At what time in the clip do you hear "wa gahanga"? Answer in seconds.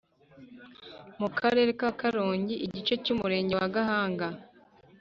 3.59-4.27